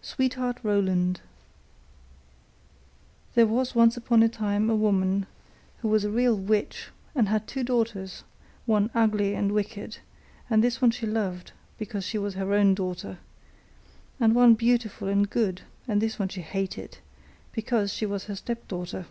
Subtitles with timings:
[0.00, 1.20] SWEETHEART ROLAND
[3.34, 5.26] There was once upon a time a woman
[5.82, 8.24] who was a real witch and had two daughters,
[8.64, 9.98] one ugly and wicked,
[10.48, 13.18] and this one she loved because she was her own daughter,
[14.18, 16.96] and one beautiful and good, and this one she hated,
[17.52, 19.04] because she was her stepdaughter.